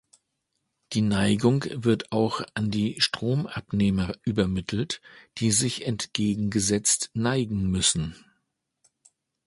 [0.93, 4.99] Die Neigung wird auch an die Stromabnehmer übermittelt,
[5.37, 8.15] die sich entgegengesetzt neigen müssen.